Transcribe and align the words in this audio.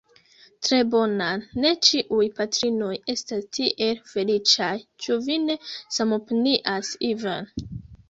Tre 0.67 0.77
bonan, 0.93 1.43
ne 1.65 1.73
ĉiuj 1.89 2.23
patrinoj 2.41 2.91
estas 3.15 3.47
tiel 3.59 4.03
feliĉaj; 4.15 4.73
ĉu 5.07 5.21
vi 5.31 5.41
ne 5.47 5.63
samopinias 6.01 6.95
Ivan? 7.15 7.55